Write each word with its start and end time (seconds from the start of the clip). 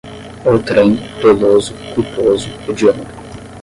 outrem, 0.47 0.95
doloso, 1.21 1.75
culposo, 1.93 2.49
hediondo 2.67 3.05